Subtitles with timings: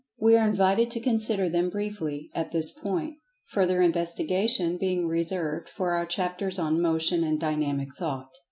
[0.17, 5.91] We are invited to consider them briefly, at this point, further investigation being reserved for
[5.91, 8.31] our chapters on Motion, and Dynamic Thought.